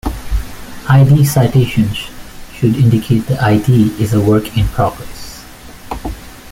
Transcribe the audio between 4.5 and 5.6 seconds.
in progress".